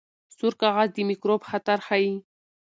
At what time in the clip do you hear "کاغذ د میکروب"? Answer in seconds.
0.61-1.41